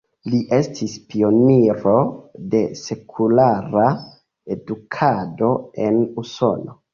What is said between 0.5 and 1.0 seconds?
estis